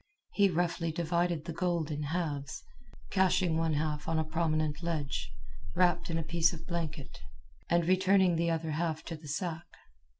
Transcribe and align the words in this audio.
He 0.31 0.49
roughly 0.49 0.91
divided 0.91 1.45
the 1.45 1.53
gold 1.53 1.91
in 1.91 2.01
halves, 2.01 2.63
caching 3.11 3.55
one 3.55 3.73
half 3.73 4.07
on 4.07 4.17
a 4.17 4.23
prominent 4.23 4.81
ledge, 4.81 5.31
wrapped 5.75 6.09
in 6.09 6.17
a 6.17 6.23
piece 6.23 6.53
of 6.53 6.65
blanket, 6.65 7.19
and 7.69 7.85
returning 7.85 8.35
the 8.35 8.49
other 8.49 8.71
half 8.71 9.03
to 9.03 9.15
the 9.15 9.27
sack. 9.27 9.67